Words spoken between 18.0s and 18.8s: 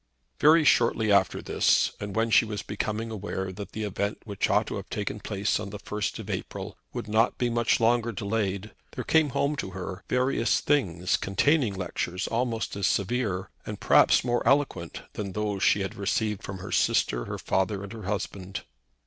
husband.